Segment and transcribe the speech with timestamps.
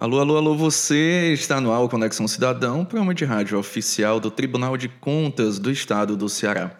[0.00, 4.76] Alô, alô, alô, você está no ar Conexão Cidadão, programa de rádio oficial do Tribunal
[4.76, 6.70] de Contas do Estado do Ceará.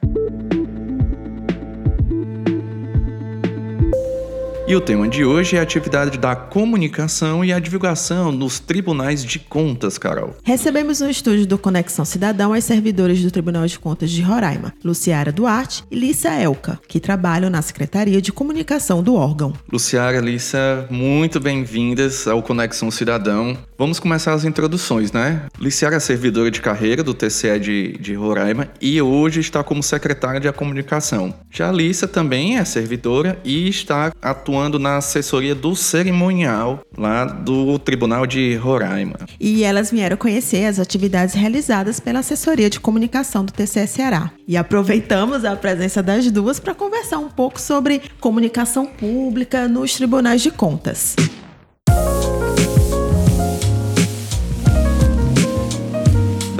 [4.68, 9.24] E o tema de hoje é a atividade da comunicação e a divulgação nos tribunais
[9.24, 10.36] de contas, Carol.
[10.44, 15.32] Recebemos no estúdio do Conexão Cidadão as servidoras do Tribunal de Contas de Roraima, Luciara
[15.32, 19.54] Duarte e Lissa Elka, que trabalham na Secretaria de Comunicação do órgão.
[19.72, 23.56] Luciara, Lissa, muito bem-vindas ao Conexão Cidadão.
[23.78, 25.46] Vamos começar as introduções, né?
[25.58, 30.38] Liciara é servidora de carreira do TCE de, de Roraima e hoje está como secretária
[30.38, 31.32] de comunicação.
[31.50, 37.78] Já a Lissa também é servidora e está atuando na assessoria do cerimonial lá do
[37.78, 39.18] Tribunal de Roraima.
[39.38, 44.32] E elas vieram conhecer as atividades realizadas pela assessoria de comunicação do TCE Ceará.
[44.48, 50.42] E aproveitamos a presença das duas para conversar um pouco sobre comunicação pública nos tribunais
[50.42, 51.14] de contas.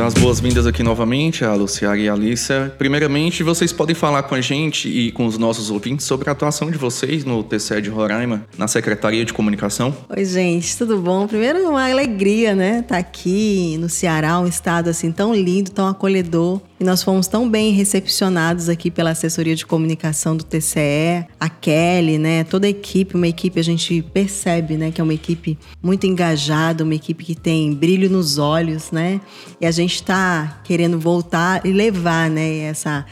[0.08, 2.74] As boas-vindas aqui novamente a Luciara e a Alícia.
[2.78, 6.70] Primeiramente, vocês podem falar com a gente e com os nossos ouvintes sobre a atuação
[6.70, 9.94] de vocês no TCE de Roraima, na Secretaria de Comunicação.
[10.08, 11.26] Oi, gente, tudo bom?
[11.26, 12.78] Primeiro, uma alegria, né?
[12.78, 16.62] Estar tá aqui no Ceará, um estado assim tão lindo, tão acolhedor.
[16.80, 22.18] E nós fomos tão bem recepcionados aqui pela assessoria de comunicação do TCE, a Kelly,
[22.18, 22.44] né?
[22.44, 26.84] Toda a equipe, uma equipe a gente percebe, né, que é uma equipe muito engajada,
[26.84, 29.20] uma equipe que tem brilho nos olhos, né?
[29.60, 33.04] E a gente está querendo voltar e levar, né, essa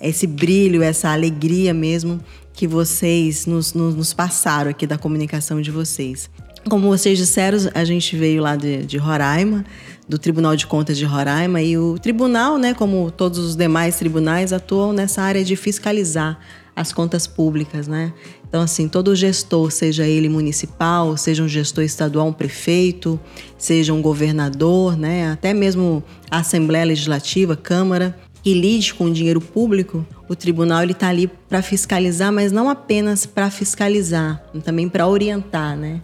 [0.00, 2.20] esse brilho, essa alegria mesmo
[2.52, 6.30] que vocês nos, nos, nos passaram aqui da comunicação de vocês.
[6.68, 9.66] Como vocês disseram, a gente veio lá de, de Roraima,
[10.08, 14.52] do Tribunal de Contas de Roraima e o tribunal, né, como todos os demais tribunais,
[14.52, 16.38] atuam nessa área de fiscalizar
[16.76, 18.12] as contas públicas, né?
[18.48, 23.18] Então, assim, todo gestor, seja ele municipal, seja um gestor estadual, um prefeito,
[23.56, 25.30] seja um governador, né?
[25.30, 30.92] Até mesmo a Assembleia Legislativa, Câmara, que lide com o dinheiro público, o tribunal ele
[30.92, 36.00] está ali para fiscalizar, mas não apenas para fiscalizar, também para orientar, né?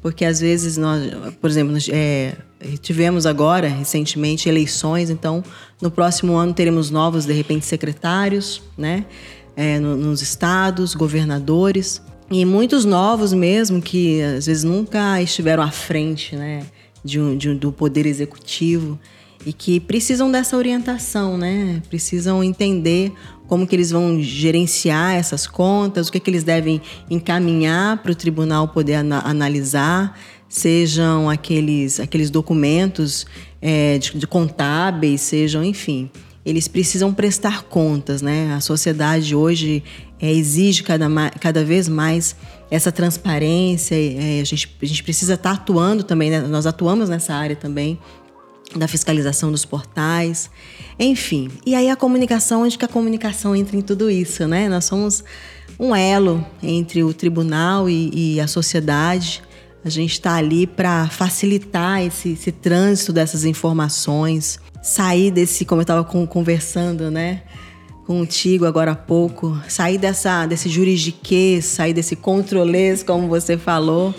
[0.00, 2.34] Porque às vezes nós, por exemplo, é,
[2.80, 5.42] tivemos agora, recentemente, eleições, então
[5.80, 9.04] no próximo ano teremos novos, de repente, secretários, né?
[9.54, 15.70] É, no, nos estados, governadores, e muitos novos mesmo, que às vezes nunca estiveram à
[15.70, 16.64] frente, né?
[17.04, 18.98] De um, de um, do poder executivo
[19.44, 21.82] e que precisam dessa orientação, né?
[21.90, 23.12] Precisam entender
[23.46, 26.80] como que eles vão gerenciar essas contas, o que, que eles devem
[27.10, 30.18] encaminhar para o tribunal poder analisar
[30.52, 33.24] sejam aqueles, aqueles documentos
[33.60, 36.10] é, de, de contábeis, sejam, enfim
[36.44, 38.52] eles precisam prestar contas, né?
[38.52, 39.82] A sociedade hoje
[40.20, 41.06] é, exige cada,
[41.40, 42.34] cada vez mais
[42.68, 43.94] essa transparência.
[43.94, 46.40] É, a, gente, a gente precisa estar tá atuando também, né?
[46.40, 47.98] nós atuamos nessa área também
[48.74, 50.50] da fiscalização dos portais,
[50.98, 51.48] enfim.
[51.64, 54.68] E aí a comunicação, onde que a comunicação entra em tudo isso, né?
[54.68, 55.22] Nós somos
[55.78, 59.42] um elo entre o tribunal e, e a sociedade.
[59.84, 65.82] A gente está ali para facilitar esse, esse, trânsito dessas informações, sair desse, como eu
[65.82, 67.42] estava conversando, né?
[68.06, 74.14] Contigo agora há pouco, sair dessa, desse juridiquês, sair desse controlês, como você falou,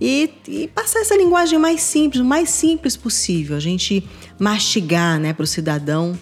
[0.00, 3.56] e, e, passar essa linguagem mais simples, o mais simples possível.
[3.56, 4.06] A gente
[4.38, 6.18] mastigar né, para o cidadão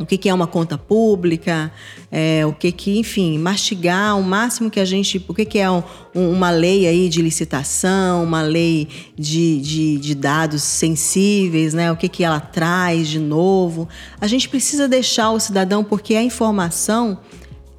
[0.00, 1.70] o que, que é uma conta pública,
[2.10, 5.70] é, o que que, enfim, mastigar o máximo que a gente, o que, que é
[5.70, 5.82] um,
[6.14, 11.92] uma lei aí de licitação, uma lei de, de, de, dados sensíveis, né?
[11.92, 13.86] O que, que ela traz de novo.
[14.18, 17.18] A gente precisa deixar o cidadão, porque a informação,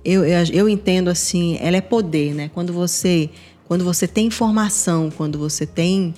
[0.06, 2.52] eu, eu, eu entendo assim, ela é poder, né?
[2.54, 3.32] Quando você,
[3.68, 6.14] quando você tem informação, quando você tem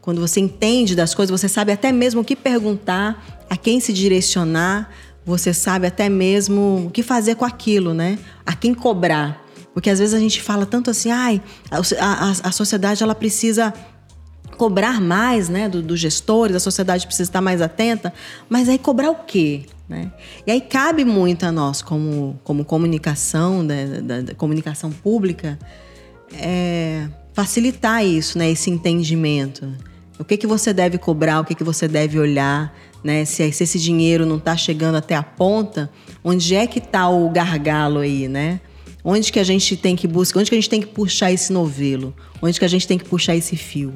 [0.00, 3.92] quando você entende das coisas, você sabe até mesmo o que perguntar, a quem se
[3.92, 4.90] direcionar,
[5.30, 8.18] você sabe até mesmo o que fazer com aquilo, né?
[8.44, 9.46] A quem cobrar.
[9.72, 13.72] Porque às vezes a gente fala tanto assim, ai, a, a, a sociedade ela precisa
[14.58, 18.12] cobrar mais, né, dos do gestores, a sociedade precisa estar mais atenta,
[18.46, 19.64] mas aí cobrar o quê?
[19.88, 20.12] Né?
[20.46, 25.58] E aí cabe muito a nós, como, como comunicação, da, da, da comunicação pública,
[26.34, 29.66] é, facilitar isso, né, esse entendimento.
[30.20, 33.24] O que, que você deve cobrar, o que, que você deve olhar, né?
[33.24, 35.90] Se, se esse dinheiro não está chegando até a ponta,
[36.22, 38.60] onde é que está o gargalo aí, né?
[39.02, 41.50] Onde que a gente tem que buscar, onde que a gente tem que puxar esse
[41.50, 42.14] novelo?
[42.42, 43.94] Onde que a gente tem que puxar esse fio?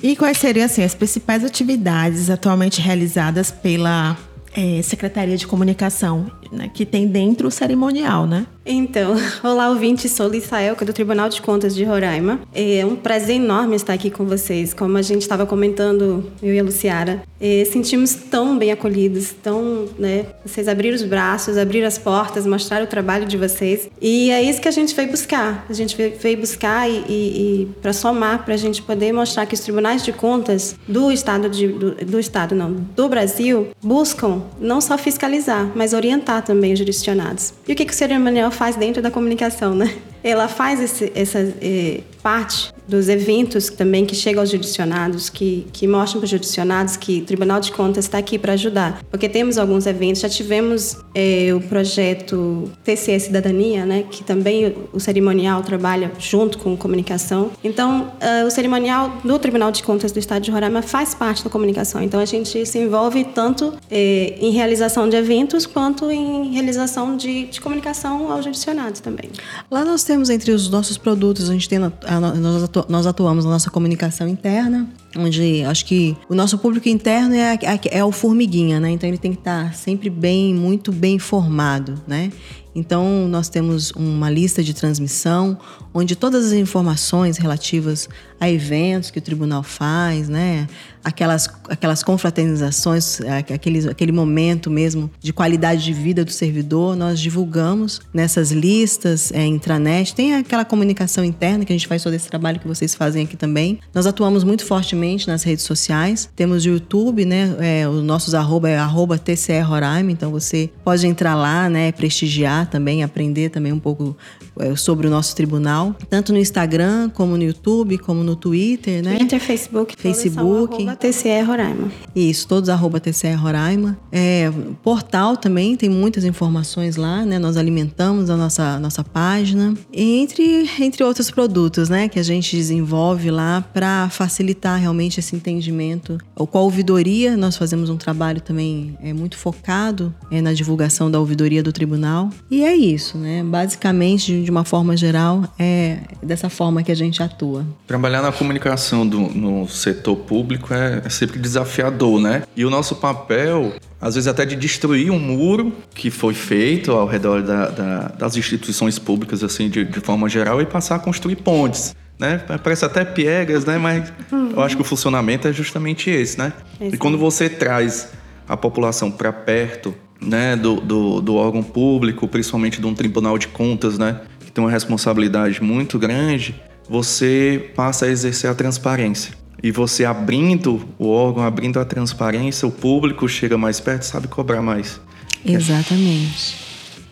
[0.00, 4.16] E quais seriam assim, as principais atividades atualmente realizadas pela
[4.54, 8.46] é, Secretaria de Comunicação né, que tem dentro o cerimonial, né?
[8.66, 9.14] Então,
[9.44, 12.40] olá ouvinte, sou Lissa Elka do Tribunal de Contas de Roraima.
[12.54, 14.72] É um prazer enorme estar aqui com vocês.
[14.72, 19.86] Como a gente estava comentando, eu e a Luciara, é, sentimos tão bem acolhidos, tão,
[19.98, 20.26] né?
[20.46, 23.88] Vocês abriram os braços, abriram as portas, mostraram o trabalho de vocês.
[24.00, 25.66] E é isso que a gente veio buscar.
[25.68, 29.54] A gente veio buscar e, e, e para somar, para a gente poder mostrar que
[29.54, 34.80] os tribunais de contas do Estado, de, do, do Estado não, do Brasil, buscam não
[34.80, 37.54] só fiscalizar, mas orientar também os jurisdicionados.
[37.66, 39.94] E o que, que o cerimonial faz dentro da comunicação, né?
[40.22, 45.86] Ela faz esse, essa eh, parte dos eventos também que chegam aos jurisdicionados, que, que
[45.86, 49.02] mostram para os jurisdicionados que o Tribunal de Contas está aqui para ajudar.
[49.10, 55.00] Porque temos alguns eventos, já tivemos eh, o projeto TCE Cidadania, né, que também o,
[55.00, 57.50] cerimonial trabalha junto com comunicação.
[57.62, 61.50] Então, uh, o cerimonial do Tribunal de Contas do Estado de Roraima faz parte da
[61.50, 62.02] comunicação.
[62.02, 67.46] Então, a gente se envolve tanto eh, em realização de eventos quanto em realização de,
[67.46, 69.30] de comunicação aos jurisdicionados também.
[69.70, 73.44] Lá nós temos entre os nossos produtos, a gente tem, a, nós, atu, nós atuamos
[73.44, 78.10] na nossa comunicação interna, onde acho que o nosso público interno é, é, é o
[78.10, 78.90] formiguinha, né?
[78.90, 82.32] Então ele tem que estar sempre bem, muito bem informado, né?
[82.76, 85.56] Então, nós temos uma lista de transmissão
[85.92, 88.08] onde todas as informações relativas
[88.40, 90.66] a eventos que o tribunal faz, né?
[91.04, 93.20] Aquelas, aquelas confraternizações,
[93.52, 99.44] aquele, aquele momento mesmo de qualidade de vida do servidor, nós divulgamos nessas listas, é,
[99.44, 100.14] intranet.
[100.14, 103.36] Tem aquela comunicação interna que a gente faz todo esse trabalho que vocês fazem aqui
[103.36, 103.78] também.
[103.92, 106.28] Nós atuamos muito fortemente nas redes sociais.
[106.34, 107.54] Temos o YouTube, né?
[107.60, 111.92] É, os nossos arroba é arroba TCE Roraima, então você pode entrar lá, né?
[111.92, 114.16] Prestigiar também, aprender também um pouco
[114.58, 119.18] é, sobre o nosso tribunal, tanto no Instagram, como no YouTube, como no Twitter, né?
[119.18, 120.84] Twitter, Facebook, Facebook.
[120.96, 121.90] TCE Roraima.
[122.14, 123.98] Isso, todos arroba TCE Roraima.
[124.12, 124.50] É,
[124.82, 127.38] portal também tem muitas informações lá, né?
[127.38, 129.74] Nós alimentamos a nossa, nossa página.
[129.92, 132.08] Entre, entre outros produtos, né?
[132.08, 136.18] Que a gente desenvolve lá para facilitar realmente esse entendimento.
[136.34, 141.18] Com a ouvidoria, nós fazemos um trabalho também é, muito focado é, na divulgação da
[141.18, 142.30] ouvidoria do tribunal.
[142.50, 143.42] E é isso, né?
[143.42, 147.66] Basicamente, de uma forma geral, é dessa forma que a gente atua.
[147.86, 152.42] Trabalhar na comunicação do, no setor público é é, sempre desafiador, né?
[152.56, 157.06] E o nosso papel, às vezes até de destruir um muro que foi feito ao
[157.06, 161.36] redor da, da, das instituições públicas, assim, de, de forma geral, e passar a construir
[161.36, 162.40] pontes né?
[162.62, 163.78] Parece até piegas, né?
[163.78, 164.52] Mas uhum.
[164.52, 166.52] eu acho que o funcionamento é justamente esse, né?
[166.80, 168.10] E quando você traz
[168.48, 173.48] a população para perto, né, do, do, do, órgão público, principalmente de um tribunal de
[173.48, 176.54] contas, né, que tem uma responsabilidade muito grande,
[176.88, 179.34] você passa a exercer a transparência.
[179.64, 184.60] E você abrindo o órgão, abrindo a transparência, o público chega mais perto, sabe cobrar
[184.60, 185.00] mais.
[185.42, 186.54] Exatamente.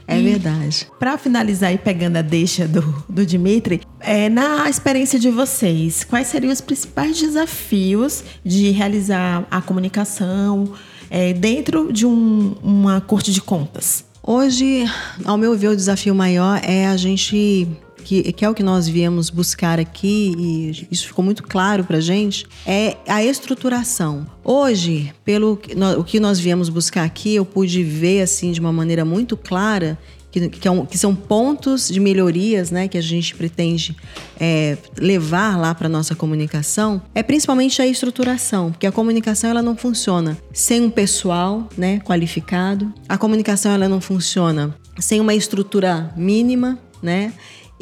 [0.06, 0.86] É e verdade.
[0.98, 6.26] Para finalizar e pegando a deixa do, do Dimitri, é, na experiência de vocês, quais
[6.26, 10.74] seriam os principais desafios de realizar a comunicação
[11.08, 14.04] é, dentro de um, uma corte de contas?
[14.22, 14.84] Hoje,
[15.24, 17.66] ao meu ver, o desafio maior é a gente
[18.02, 22.00] que, que é o que nós viemos buscar aqui, e isso ficou muito claro para
[22.00, 24.26] gente, é a estruturação.
[24.44, 25.58] Hoje, pelo
[25.98, 29.98] o que nós viemos buscar aqui, eu pude ver assim de uma maneira muito clara
[30.32, 33.94] que, que, é um, que, são pontos de melhorias né, que a gente pretende
[34.40, 39.76] é, levar lá para nossa comunicação, é principalmente a estruturação, porque a comunicação ela não
[39.76, 46.78] funciona sem um pessoal né, qualificado, a comunicação ela não funciona sem uma estrutura mínima,
[47.02, 47.32] né?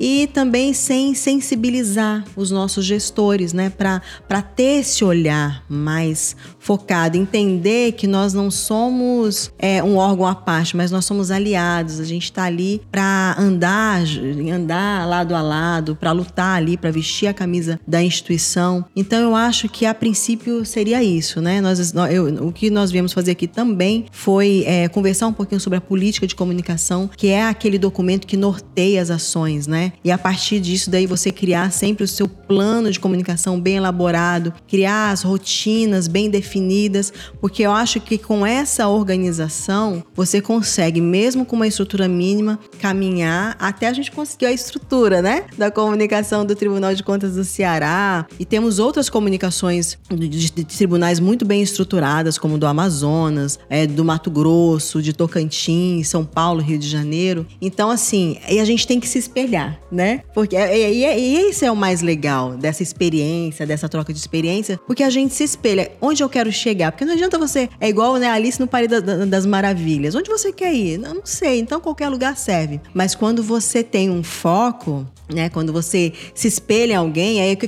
[0.01, 7.93] E também sem sensibilizar os nossos gestores, né, para ter esse olhar mais focado, entender
[7.93, 12.01] que nós não somos é, um órgão à parte, mas nós somos aliados.
[12.01, 14.03] A gente está ali para andar,
[14.51, 18.85] andar lado a lado, para lutar ali, para vestir a camisa da instituição.
[18.97, 21.61] Então eu acho que a princípio seria isso, né?
[21.61, 25.77] Nós, eu, o que nós viemos fazer aqui também foi é, conversar um pouquinho sobre
[25.77, 29.90] a política de comunicação, que é aquele documento que norteia as ações, né?
[30.05, 34.53] E a partir disso, daí você criar sempre o seu plano de comunicação bem elaborado,
[34.69, 41.45] criar as rotinas bem definidas, porque eu acho que com essa organização você consegue, mesmo
[41.45, 45.45] com uma estrutura mínima, caminhar até a gente conseguir a estrutura, né?
[45.57, 48.27] Da comunicação do Tribunal de Contas do Ceará.
[48.39, 54.31] E temos outras comunicações de, tribunais muito bem estruturadas, como do Amazonas, é, do Mato
[54.31, 57.47] Grosso, de Tocantins, São Paulo, Rio de Janeiro.
[57.61, 59.80] Então, assim, e a gente tem que se espelhar.
[59.91, 60.23] Né?
[60.35, 64.79] Porque e, e, e esse é o mais legal dessa experiência, dessa troca de experiência,
[64.87, 65.93] porque a gente se espelha.
[66.01, 66.93] Onde eu quero chegar?
[66.93, 67.69] Porque não adianta você.
[67.81, 68.89] É igual né, Alice no País
[69.29, 70.15] das Maravilhas.
[70.15, 70.99] Onde você quer ir?
[70.99, 71.59] Não, não sei.
[71.61, 72.81] Então qualquer lugar serve.
[72.95, 75.49] Mas quando você tem um foco, né?
[75.49, 77.59] Quando você se espelha em alguém, aí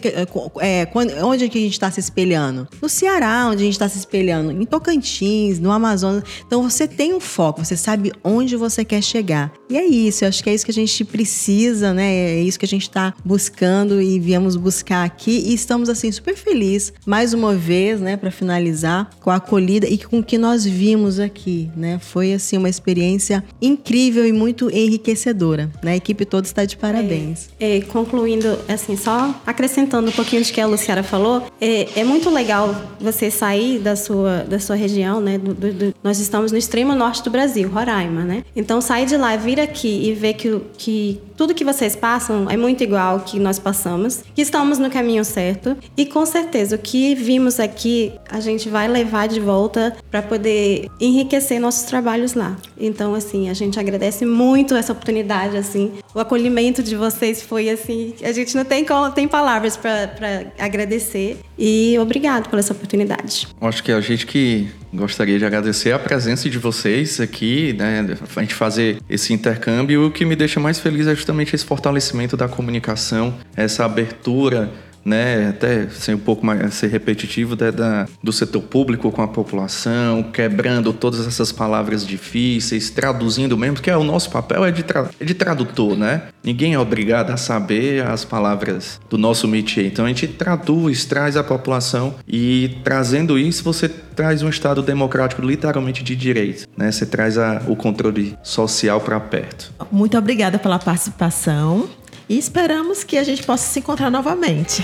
[0.60, 2.68] é, é, onde é que a gente está se espelhando?
[2.80, 6.24] No Ceará, onde a gente está se espelhando, em Tocantins, no Amazonas.
[6.46, 9.52] Então você tem um foco, você sabe onde você quer chegar.
[9.68, 12.12] E é isso, eu acho que é isso que a gente precisa, né?
[12.14, 15.44] É isso que a gente está buscando e viemos buscar aqui.
[15.46, 19.98] E estamos assim super felizes, mais uma vez, né, para finalizar, com a acolhida e
[19.98, 21.98] com o que nós vimos aqui, né?
[21.98, 25.70] Foi assim uma experiência incrível e muito enriquecedora.
[25.82, 25.92] Né?
[25.92, 27.48] A equipe toda está de parabéns.
[27.58, 27.72] É.
[27.72, 32.28] É, concluindo, assim, só acrescentando um pouquinho de que a Luciara falou, é, é muito
[32.28, 35.38] legal você sair da sua, da sua região, né?
[35.38, 38.44] Do, do, do, nós estamos no extremo norte do Brasil, Roraima, né?
[38.54, 42.56] Então, sair de lá, vir aqui e ver que, que tudo que vocês passam é
[42.56, 46.78] muito igual ao que nós passamos, que estamos no caminho certo e com certeza o
[46.78, 52.56] que vimos aqui a gente vai levar de volta para poder enriquecer nossos trabalhos lá.
[52.84, 58.12] Então, assim, a gente agradece muito essa oportunidade, assim, o acolhimento de vocês foi assim,
[58.22, 58.84] a gente não tem,
[59.14, 61.38] tem palavras para agradecer.
[61.56, 63.46] E obrigado por essa oportunidade.
[63.60, 68.04] Acho que a gente que gostaria de agradecer a presença de vocês aqui, né?
[68.36, 70.06] A gente fazer esse intercâmbio.
[70.06, 74.72] O que me deixa mais feliz é justamente esse fortalecimento da comunicação, essa abertura
[75.04, 79.28] né, até ser um pouco mais ser repetitivo da, da, do setor público com a
[79.28, 84.82] população, quebrando todas essas palavras difíceis, traduzindo mesmo, porque é, o nosso papel é de,
[84.82, 86.22] tra, é de tradutor, né?
[86.42, 89.86] Ninguém é obrigado a saber as palavras do nosso métier.
[89.86, 95.42] Então a gente traduz, traz a população e trazendo isso você traz um Estado democrático
[95.42, 96.90] literalmente de direito, né?
[96.90, 99.72] Você traz a, o controle social para perto.
[99.90, 101.88] Muito obrigada pela participação
[102.32, 104.82] e esperamos que a gente possa se encontrar novamente.